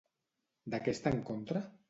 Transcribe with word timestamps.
De 0.75 0.79
què 0.87 0.95
està 0.97 1.15
en 1.19 1.23
contra? 1.29 1.65